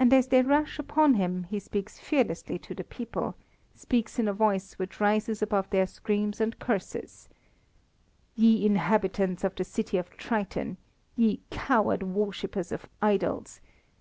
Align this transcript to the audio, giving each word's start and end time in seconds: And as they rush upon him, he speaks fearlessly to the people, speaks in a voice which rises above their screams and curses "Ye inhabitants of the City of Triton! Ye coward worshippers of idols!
And 0.00 0.12
as 0.12 0.26
they 0.26 0.42
rush 0.42 0.80
upon 0.80 1.14
him, 1.14 1.44
he 1.44 1.60
speaks 1.60 2.00
fearlessly 2.00 2.58
to 2.58 2.74
the 2.74 2.82
people, 2.82 3.36
speaks 3.72 4.18
in 4.18 4.26
a 4.26 4.32
voice 4.32 4.72
which 4.80 4.98
rises 5.00 5.42
above 5.42 5.70
their 5.70 5.86
screams 5.86 6.40
and 6.40 6.58
curses 6.58 7.28
"Ye 8.34 8.66
inhabitants 8.66 9.44
of 9.44 9.54
the 9.54 9.62
City 9.62 9.96
of 9.96 10.10
Triton! 10.16 10.76
Ye 11.14 11.38
coward 11.50 12.02
worshippers 12.02 12.72
of 12.72 12.86
idols! 13.00 13.60